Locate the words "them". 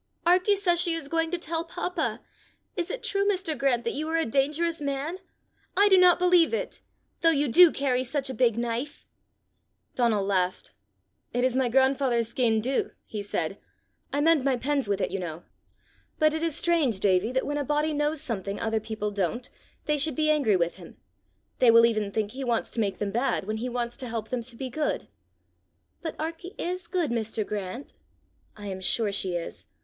22.97-23.11, 24.29-24.41